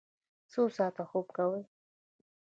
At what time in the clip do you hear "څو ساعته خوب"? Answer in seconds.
0.51-1.27